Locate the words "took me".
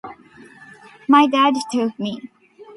1.71-2.21